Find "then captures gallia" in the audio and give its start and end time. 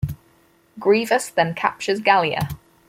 1.29-2.49